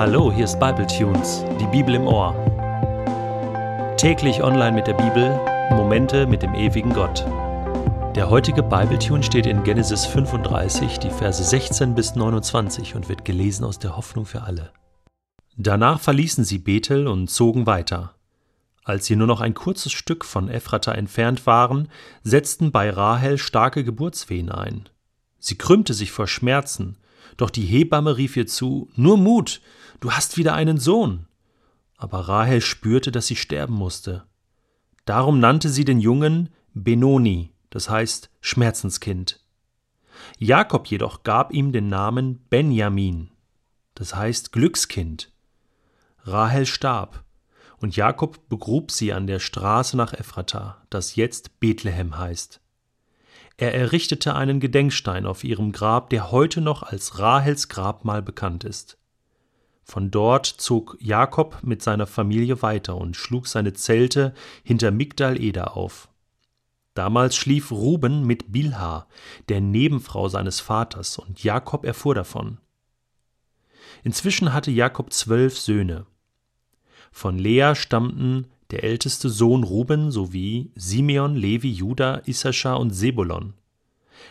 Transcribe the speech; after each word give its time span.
Hallo, 0.00 0.32
hier 0.32 0.46
ist 0.46 0.58
Bible 0.58 0.86
Tunes, 0.86 1.44
die 1.60 1.66
Bibel 1.66 1.94
im 1.94 2.06
Ohr. 2.06 2.34
Täglich 3.98 4.42
online 4.42 4.72
mit 4.72 4.86
der 4.86 4.94
Bibel, 4.94 5.38
Momente 5.72 6.26
mit 6.26 6.40
dem 6.40 6.54
ewigen 6.54 6.94
Gott. 6.94 7.26
Der 8.16 8.30
heutige 8.30 8.62
Bible 8.62 8.98
Tune 8.98 9.22
steht 9.22 9.44
in 9.44 9.62
Genesis 9.62 10.06
35, 10.06 11.00
die 11.00 11.10
Verse 11.10 11.44
16 11.44 11.94
bis 11.94 12.14
29 12.14 12.94
und 12.94 13.10
wird 13.10 13.26
gelesen 13.26 13.62
aus 13.62 13.78
der 13.78 13.94
Hoffnung 13.94 14.24
für 14.24 14.40
alle. 14.40 14.72
Danach 15.58 16.00
verließen 16.00 16.44
sie 16.44 16.56
Bethel 16.56 17.06
und 17.06 17.28
zogen 17.28 17.66
weiter. 17.66 18.14
Als 18.84 19.04
sie 19.04 19.16
nur 19.16 19.26
noch 19.26 19.42
ein 19.42 19.52
kurzes 19.52 19.92
Stück 19.92 20.24
von 20.24 20.48
Ephrata 20.48 20.92
entfernt 20.92 21.44
waren, 21.44 21.88
setzten 22.22 22.72
bei 22.72 22.88
Rahel 22.88 23.36
starke 23.36 23.84
Geburtswehen 23.84 24.50
ein. 24.50 24.88
Sie 25.38 25.58
krümmte 25.58 25.92
sich 25.92 26.10
vor 26.10 26.26
Schmerzen, 26.26 26.96
doch 27.40 27.50
die 27.50 27.64
Hebamme 27.64 28.16
rief 28.16 28.36
ihr 28.36 28.46
zu 28.46 28.90
Nur 28.96 29.16
Mut, 29.16 29.60
du 30.00 30.12
hast 30.12 30.36
wieder 30.36 30.54
einen 30.54 30.78
Sohn. 30.78 31.26
Aber 31.96 32.28
Rahel 32.28 32.60
spürte, 32.60 33.12
dass 33.12 33.26
sie 33.26 33.36
sterben 33.36 33.74
musste. 33.74 34.24
Darum 35.04 35.40
nannte 35.40 35.68
sie 35.68 35.84
den 35.84 36.00
Jungen 36.00 36.50
Benoni, 36.74 37.52
das 37.70 37.88
heißt 37.88 38.30
Schmerzenskind. 38.40 39.40
Jakob 40.38 40.86
jedoch 40.86 41.22
gab 41.22 41.52
ihm 41.52 41.72
den 41.72 41.88
Namen 41.88 42.44
Benjamin, 42.50 43.30
das 43.94 44.14
heißt 44.14 44.52
Glückskind. 44.52 45.32
Rahel 46.24 46.66
starb, 46.66 47.24
und 47.78 47.96
Jakob 47.96 48.48
begrub 48.48 48.90
sie 48.90 49.12
an 49.12 49.26
der 49.26 49.38
Straße 49.38 49.96
nach 49.96 50.12
Ephrata, 50.12 50.82
das 50.90 51.16
jetzt 51.16 51.60
Bethlehem 51.60 52.18
heißt. 52.18 52.60
Er 53.60 53.74
errichtete 53.74 54.34
einen 54.34 54.58
Gedenkstein 54.58 55.26
auf 55.26 55.44
ihrem 55.44 55.70
Grab, 55.72 56.08
der 56.08 56.32
heute 56.32 56.62
noch 56.62 56.82
als 56.82 57.18
Rahels 57.18 57.68
Grabmal 57.68 58.22
bekannt 58.22 58.64
ist. 58.64 58.96
Von 59.82 60.10
dort 60.10 60.46
zog 60.46 60.96
Jakob 60.98 61.58
mit 61.62 61.82
seiner 61.82 62.06
Familie 62.06 62.62
weiter 62.62 62.96
und 62.96 63.18
schlug 63.18 63.46
seine 63.46 63.74
Zelte 63.74 64.32
hinter 64.64 64.90
Migdal 64.90 65.38
Eder 65.38 65.76
auf. 65.76 66.08
Damals 66.94 67.36
schlief 67.36 67.70
Ruben 67.70 68.26
mit 68.26 68.50
Bilha, 68.50 69.06
der 69.50 69.60
Nebenfrau 69.60 70.30
seines 70.30 70.60
Vaters, 70.60 71.18
und 71.18 71.44
Jakob 71.44 71.84
erfuhr 71.84 72.14
davon. 72.14 72.56
Inzwischen 74.02 74.54
hatte 74.54 74.70
Jakob 74.70 75.12
zwölf 75.12 75.58
Söhne. 75.58 76.06
Von 77.12 77.38
Lea 77.38 77.74
stammten 77.74 78.46
der 78.70 78.84
älteste 78.84 79.28
Sohn 79.28 79.64
Ruben 79.64 80.10
sowie 80.10 80.70
Simeon, 80.74 81.36
Levi, 81.36 81.70
Juda, 81.70 82.22
Issachar 82.26 82.78
und 82.78 82.90
Sebulon. 82.90 83.54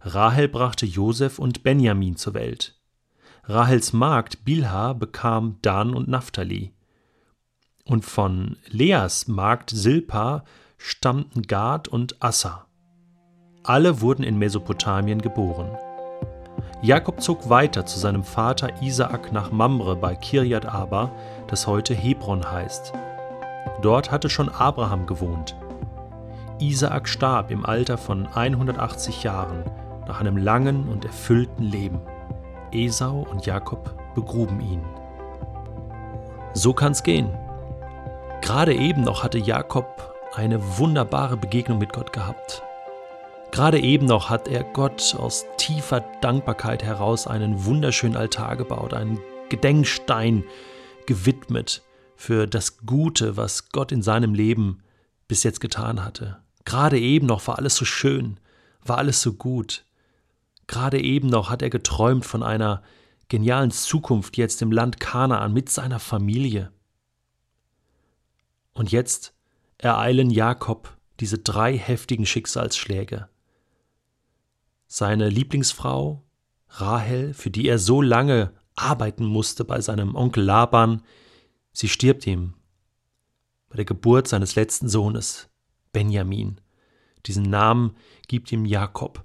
Rahel 0.00 0.48
brachte 0.48 0.86
Josef 0.86 1.38
und 1.38 1.62
Benjamin 1.62 2.16
zur 2.16 2.34
Welt. 2.34 2.76
Rahels 3.44 3.92
Magd 3.92 4.44
Bilha 4.44 4.92
bekam 4.92 5.58
Dan 5.62 5.94
und 5.94 6.08
Naphtali. 6.08 6.72
Und 7.84 8.04
von 8.04 8.56
Leas 8.68 9.26
Magd 9.26 9.70
Silpa 9.70 10.44
stammten 10.78 11.42
Gad 11.42 11.88
und 11.88 12.22
Assa. 12.22 12.66
Alle 13.64 14.00
wurden 14.00 14.22
in 14.22 14.38
Mesopotamien 14.38 15.20
geboren. 15.20 15.76
Jakob 16.82 17.20
zog 17.20 17.48
weiter 17.48 17.86
zu 17.86 17.98
seinem 17.98 18.24
Vater 18.24 18.82
Isaak 18.82 19.32
nach 19.32 19.52
Mamre 19.52 19.94
bei 19.94 20.16
Kirjat 20.16 20.66
Aba, 20.66 21.12
das 21.46 21.66
heute 21.66 21.94
Hebron 21.94 22.50
heißt. 22.50 22.92
Dort 23.80 24.10
hatte 24.10 24.28
schon 24.28 24.48
Abraham 24.48 25.06
gewohnt. 25.06 25.56
Isaak 26.58 27.08
starb 27.08 27.50
im 27.50 27.66
Alter 27.66 27.98
von 27.98 28.26
180 28.26 29.22
Jahren 29.22 29.64
nach 30.06 30.20
einem 30.20 30.36
langen 30.36 30.88
und 30.88 31.04
erfüllten 31.04 31.64
Leben. 31.64 32.00
Esau 32.70 33.26
und 33.30 33.46
Jakob 33.46 33.96
begruben 34.14 34.60
ihn. 34.60 34.82
So 36.54 36.72
kann's 36.72 37.02
gehen. 37.02 37.30
Gerade 38.42 38.74
eben 38.74 39.02
noch 39.02 39.22
hatte 39.22 39.38
Jakob 39.38 40.12
eine 40.34 40.78
wunderbare 40.78 41.36
Begegnung 41.36 41.78
mit 41.78 41.92
Gott 41.92 42.12
gehabt. 42.12 42.62
Gerade 43.50 43.80
eben 43.80 44.06
noch 44.06 44.30
hat 44.30 44.48
er 44.48 44.64
Gott 44.64 45.14
aus 45.18 45.44
tiefer 45.58 46.02
Dankbarkeit 46.20 46.82
heraus 46.82 47.26
einen 47.26 47.64
wunderschönen 47.64 48.16
Altar 48.16 48.56
gebaut, 48.56 48.94
einen 48.94 49.20
Gedenkstein 49.50 50.44
gewidmet 51.06 51.82
für 52.16 52.46
das 52.46 52.78
Gute, 52.78 53.36
was 53.36 53.70
Gott 53.70 53.92
in 53.92 54.02
seinem 54.02 54.34
Leben 54.34 54.82
bis 55.28 55.42
jetzt 55.42 55.60
getan 55.60 56.04
hatte. 56.04 56.42
Gerade 56.64 56.98
eben 56.98 57.26
noch 57.26 57.46
war 57.46 57.58
alles 57.58 57.76
so 57.76 57.84
schön, 57.84 58.38
war 58.84 58.98
alles 58.98 59.22
so 59.22 59.32
gut. 59.32 59.84
Gerade 60.66 61.00
eben 61.00 61.28
noch 61.28 61.50
hat 61.50 61.62
er 61.62 61.70
geträumt 61.70 62.24
von 62.24 62.42
einer 62.42 62.82
genialen 63.28 63.70
Zukunft 63.70 64.36
jetzt 64.36 64.62
im 64.62 64.72
Land 64.72 65.00
Kanaan 65.00 65.52
mit 65.52 65.70
seiner 65.70 65.98
Familie. 65.98 66.70
Und 68.74 68.92
jetzt 68.92 69.34
ereilen 69.78 70.30
Jakob 70.30 70.96
diese 71.20 71.38
drei 71.38 71.76
heftigen 71.76 72.26
Schicksalsschläge. 72.26 73.28
Seine 74.86 75.28
Lieblingsfrau, 75.28 76.22
Rahel, 76.68 77.34
für 77.34 77.50
die 77.50 77.68
er 77.68 77.78
so 77.78 78.02
lange 78.02 78.52
arbeiten 78.74 79.24
musste 79.24 79.64
bei 79.64 79.80
seinem 79.80 80.14
Onkel 80.14 80.44
Laban, 80.44 81.02
sie 81.72 81.88
stirbt 81.88 82.26
ihm 82.26 82.54
bei 83.68 83.76
der 83.76 83.84
Geburt 83.84 84.28
seines 84.28 84.54
letzten 84.54 84.88
Sohnes, 84.88 85.48
Benjamin. 85.92 86.60
Diesen 87.26 87.44
Namen 87.44 87.96
gibt 88.28 88.52
ihm 88.52 88.64
Jakob. 88.64 89.24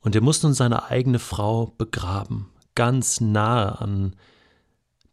Und 0.00 0.14
er 0.14 0.20
muss 0.20 0.42
nun 0.42 0.54
seine 0.54 0.84
eigene 0.84 1.18
Frau 1.18 1.66
begraben, 1.78 2.50
ganz 2.74 3.20
nahe 3.20 3.80
an 3.80 4.16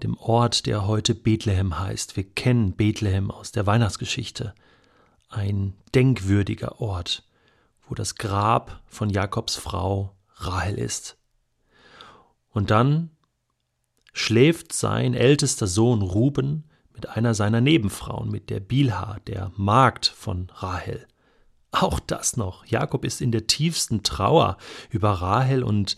dem 0.03 0.17
Ort, 0.17 0.65
der 0.65 0.87
heute 0.87 1.15
Bethlehem 1.15 1.79
heißt. 1.79 2.17
Wir 2.17 2.23
kennen 2.23 2.73
Bethlehem 2.73 3.31
aus 3.31 3.51
der 3.51 3.65
Weihnachtsgeschichte. 3.65 4.53
Ein 5.29 5.75
denkwürdiger 5.93 6.81
Ort 6.81 7.23
wo 7.91 7.95
das 7.95 8.15
Grab 8.15 8.81
von 8.87 9.09
Jakobs 9.09 9.57
Frau 9.57 10.15
Rahel 10.35 10.75
ist. 10.75 11.17
Und 12.51 12.71
dann 12.71 13.09
schläft 14.13 14.73
sein 14.73 15.13
ältester 15.13 15.67
Sohn 15.67 16.01
Ruben 16.01 16.65
mit 16.93 17.09
einer 17.09 17.33
seiner 17.33 17.61
Nebenfrauen, 17.61 18.29
mit 18.29 18.49
der 18.49 18.59
Bilha, 18.59 19.17
der 19.27 19.51
Magd 19.55 20.07
von 20.07 20.49
Rahel. 20.55 21.07
Auch 21.71 21.99
das 21.99 22.35
noch. 22.35 22.65
Jakob 22.65 23.05
ist 23.05 23.21
in 23.21 23.31
der 23.31 23.47
tiefsten 23.47 24.03
Trauer 24.03 24.57
über 24.89 25.11
Rahel 25.11 25.63
und 25.63 25.97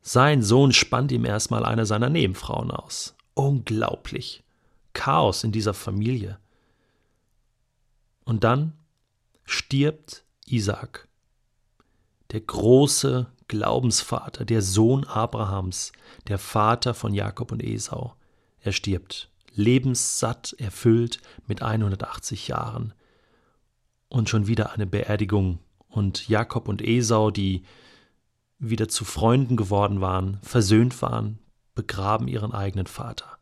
sein 0.00 0.42
Sohn 0.42 0.72
spannt 0.72 1.12
ihm 1.12 1.24
erstmal 1.24 1.64
eine 1.64 1.86
seiner 1.86 2.08
Nebenfrauen 2.10 2.70
aus. 2.70 3.14
Unglaublich. 3.34 4.42
Chaos 4.92 5.44
in 5.44 5.52
dieser 5.52 5.74
Familie. 5.74 6.38
Und 8.24 8.44
dann 8.44 8.72
stirbt 9.44 10.24
Isaac 10.46 11.08
der 12.32 12.40
große 12.40 13.26
Glaubensvater, 13.48 14.44
der 14.44 14.62
Sohn 14.62 15.04
Abrahams, 15.04 15.92
der 16.28 16.38
Vater 16.38 16.94
von 16.94 17.14
Jakob 17.14 17.52
und 17.52 17.62
Esau. 17.62 18.14
Er 18.60 18.72
stirbt, 18.72 19.30
lebenssatt, 19.54 20.54
erfüllt 20.58 21.20
mit 21.46 21.62
180 21.62 22.48
Jahren. 22.48 22.94
Und 24.08 24.28
schon 24.28 24.46
wieder 24.46 24.72
eine 24.72 24.86
Beerdigung. 24.86 25.58
Und 25.88 26.28
Jakob 26.28 26.68
und 26.68 26.82
Esau, 26.82 27.30
die 27.30 27.64
wieder 28.58 28.88
zu 28.88 29.04
Freunden 29.04 29.56
geworden 29.56 30.00
waren, 30.00 30.38
versöhnt 30.42 31.00
waren, 31.02 31.38
begraben 31.74 32.28
ihren 32.28 32.52
eigenen 32.52 32.86
Vater. 32.86 33.38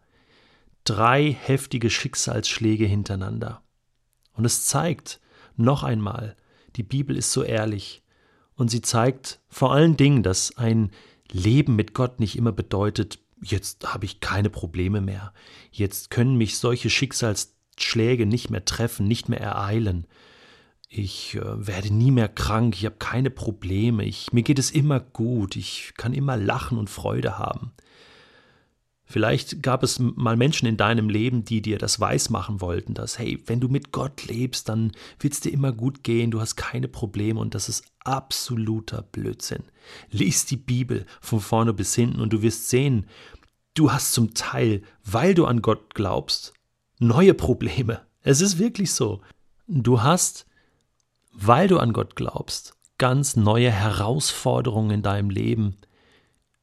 Drei 0.85 1.33
heftige 1.33 1.91
Schicksalsschläge 1.91 2.87
hintereinander. 2.87 3.63
Und 4.33 4.45
es 4.45 4.67
zeigt 4.67 5.21
noch 5.57 5.83
einmal, 5.83 6.37
die 6.77 6.83
Bibel 6.83 7.17
ist 7.17 7.33
so 7.33 7.43
ehrlich, 7.43 8.03
und 8.57 8.71
sie 8.71 8.83
zeigt 8.83 9.41
vor 9.49 9.73
allen 9.73 9.97
Dingen, 9.97 10.23
dass 10.23 10.57
ein 10.57 10.91
Leben 11.31 11.77
mit 11.77 11.95
Gott 11.95 12.21
nicht 12.21 12.37
immer 12.37 12.53
bedeutet, 12.53 13.19
jetzt 13.43 13.93
habe 13.93 14.05
ich 14.05 14.21
keine 14.21 14.51
Probleme 14.51 15.01
mehr, 15.01 15.33
jetzt 15.71 16.11
können 16.11 16.37
mich 16.37 16.59
solche 16.59 16.91
Schicksalsschläge 16.91 18.27
nicht 18.27 18.51
mehr 18.51 18.65
treffen, 18.65 19.09
nicht 19.09 19.29
mehr 19.29 19.41
ereilen. 19.41 20.07
Ich 20.89 21.35
äh, 21.37 21.67
werde 21.67 21.93
nie 21.93 22.11
mehr 22.11 22.29
krank, 22.29 22.77
ich 22.77 22.85
habe 22.85 22.97
keine 22.99 23.31
Probleme, 23.31 24.05
ich, 24.05 24.33
mir 24.33 24.43
geht 24.43 24.59
es 24.59 24.71
immer 24.71 25.01
gut, 25.01 25.57
ich 25.57 25.95
kann 25.97 26.13
immer 26.13 26.37
lachen 26.37 26.77
und 26.77 26.91
Freude 26.91 27.39
haben. 27.39 27.73
Vielleicht 29.13 29.63
gab 29.63 29.83
es 29.83 29.99
mal 29.99 30.39
Menschen 30.39 30.65
in 30.65 30.79
deinem 30.79 31.11
Leben, 31.11 31.45
die 31.45 31.61
dir 31.61 31.77
das 31.77 32.01
weismachen 32.01 32.63
wollten, 32.63 32.95
dass, 32.95 33.19
hey, 33.19 33.39
wenn 33.45 33.61
du 33.61 33.69
mit 33.69 33.93
Gott 33.93 34.25
lebst, 34.25 34.71
dann 34.71 34.93
wird 35.21 35.35
es 35.35 35.41
dir 35.41 35.53
immer 35.53 35.71
gut 35.71 36.03
gehen, 36.03 36.31
du 36.31 36.41
hast 36.41 36.57
keine 36.57 36.89
Probleme 36.89 37.39
und 37.39 37.55
das 37.55 37.69
ist 37.69 37.85
absoluter 38.05 39.03
Blödsinn. 39.03 39.65
Lies 40.11 40.47
die 40.47 40.57
Bibel 40.57 41.05
von 41.21 41.41
vorne 41.41 41.75
bis 41.75 41.95
hinten 41.95 42.23
und 42.23 42.33
du 42.33 42.41
wirst 42.41 42.71
sehen, 42.71 43.05
du 43.75 43.93
hast 43.93 44.15
zum 44.15 44.33
Teil, 44.33 44.81
weil 45.05 45.35
du 45.35 45.45
an 45.45 45.61
Gott 45.61 45.95
glaubst, 45.95 46.55
neue 46.99 47.35
Probleme. 47.35 48.01
Es 48.23 48.41
ist 48.41 48.59
wirklich 48.59 48.95
so. 48.95 49.21
Du 49.67 50.01
hast, 50.01 50.47
weil 51.35 51.69
du 51.69 51.77
an 51.77 51.93
Gott 51.93 52.17
glaubst, 52.17 52.79
ganz 52.97 53.37
neue 53.37 53.71
Herausforderungen 53.71 54.91
in 54.91 55.03
deinem 55.03 55.29
Leben, 55.29 55.77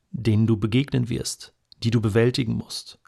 denen 0.09 0.47
du 0.47 0.57
begegnen 0.57 1.09
wirst 1.09 1.53
die 1.83 1.91
du 1.91 2.01
bewältigen 2.01 2.53
musst. 2.53 2.99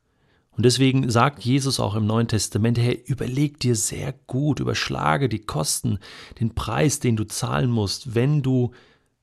Und 0.52 0.66
deswegen 0.66 1.10
sagt 1.10 1.44
Jesus 1.44 1.80
auch 1.80 1.96
im 1.96 2.06
Neuen 2.06 2.28
Testament, 2.28 2.78
hey, 2.78 3.02
überleg 3.06 3.60
dir 3.60 3.76
sehr 3.76 4.14
gut, 4.28 4.60
überschlage 4.60 5.30
die 5.30 5.40
Kosten, 5.46 6.00
den 6.40 6.54
Preis, 6.54 7.00
den 7.00 7.16
du 7.16 7.24
zahlen 7.24 7.72
musst, 7.72 8.16
wenn 8.16 8.42
du 8.42 8.72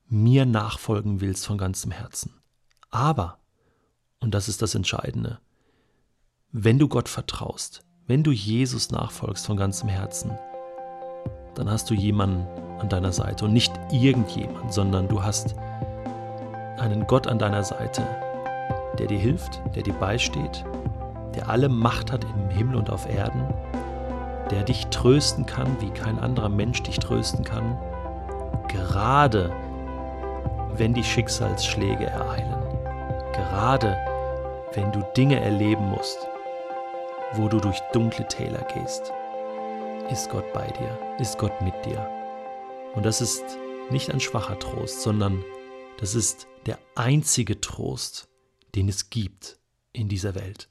mir 0.07 0.45
nachfolgen 0.45 1.21
willst 1.21 1.45
von 1.45 1.57
ganzem 1.57 1.91
Herzen. 1.91 2.33
Aber, 2.89 3.37
und 4.19 4.33
das 4.33 4.49
ist 4.49 4.61
das 4.63 4.73
Entscheidende, 4.73 5.39
wenn 6.51 6.79
du 6.79 6.87
Gott 6.87 7.07
vertraust, 7.07 7.85
wenn 8.07 8.23
du 8.23 8.31
Jesus 8.31 8.89
nachfolgst 8.89 9.45
von 9.45 9.55
ganzem 9.55 9.87
Herzen, 9.87 10.31
dann 11.53 11.69
hast 11.69 11.91
du 11.91 11.93
jemanden 11.93 12.47
an 12.79 12.89
deiner 12.89 13.11
Seite 13.11 13.45
und 13.45 13.53
nicht 13.53 13.71
irgendjemand, 13.91 14.73
sondern 14.73 15.07
du 15.07 15.21
hast 15.21 15.53
einen 16.79 17.05
Gott 17.05 17.27
an 17.27 17.37
deiner 17.37 17.63
Seite, 17.63 18.07
der 18.99 19.07
dir 19.07 19.17
hilft, 19.17 19.61
der 19.75 19.83
dir 19.83 19.93
beisteht, 19.93 20.63
der 21.35 21.49
alle 21.49 21.69
Macht 21.69 22.11
hat 22.11 22.23
im 22.23 22.49
Himmel 22.49 22.75
und 22.75 22.89
auf 22.89 23.09
Erden, 23.09 23.47
der 24.51 24.63
dich 24.63 24.87
trösten 24.87 25.45
kann, 25.45 25.77
wie 25.79 25.91
kein 25.91 26.19
anderer 26.19 26.49
Mensch 26.49 26.83
dich 26.83 26.99
trösten 26.99 27.43
kann, 27.43 27.77
gerade 28.67 29.51
wenn 30.73 30.93
die 30.93 31.03
Schicksalsschläge 31.03 32.05
ereilen, 32.05 32.63
gerade 33.33 33.97
wenn 34.73 34.91
du 34.91 35.03
Dinge 35.15 35.39
erleben 35.39 35.89
musst, 35.89 36.27
wo 37.33 37.47
du 37.47 37.59
durch 37.59 37.79
dunkle 37.93 38.27
Täler 38.27 38.65
gehst, 38.73 39.11
ist 40.09 40.29
Gott 40.29 40.51
bei 40.53 40.67
dir, 40.67 40.97
ist 41.19 41.37
Gott 41.37 41.61
mit 41.61 41.73
dir. 41.85 42.07
Und 42.95 43.05
das 43.05 43.21
ist 43.21 43.43
nicht 43.89 44.11
ein 44.11 44.19
schwacher 44.19 44.57
Trost, 44.57 45.01
sondern 45.01 45.43
das 45.99 46.15
ist 46.15 46.47
der 46.65 46.77
einzige 46.95 47.59
Trost, 47.61 48.28
den 48.75 48.87
es 48.89 49.09
gibt 49.09 49.59
in 49.91 50.09
dieser 50.09 50.35
Welt. 50.35 50.69